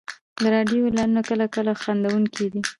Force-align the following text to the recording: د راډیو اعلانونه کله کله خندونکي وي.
د 0.41 0.43
راډیو 0.53 0.87
اعلانونه 0.87 1.21
کله 1.29 1.45
کله 1.55 1.71
خندونکي 1.81 2.43
وي. 2.51 2.61